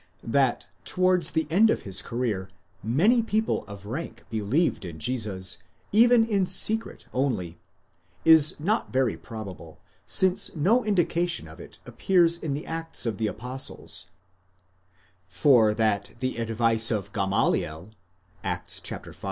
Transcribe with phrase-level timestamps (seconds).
[0.23, 2.49] 'That towards the end of his career
[2.81, 5.59] many people of rank believed in Jesus,
[5.91, 7.59] even in secret only,
[8.25, 13.27] is not very probable, since no indication of it appears in the Acts of the
[13.27, 14.07] Apostles;
[15.27, 17.91] for that the advice of Gamaliel
[18.43, 18.97] (Acts v.